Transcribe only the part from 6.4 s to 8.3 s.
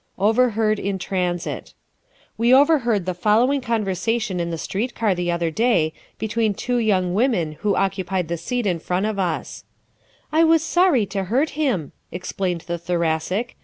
two young women who occupied